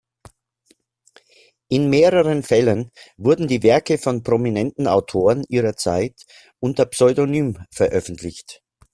[1.69, 6.25] In mehreren Fällen wurden die Werke von prominenten Autoren ihrer Zeit
[6.59, 8.63] unter Pseudonym veröffentlicht.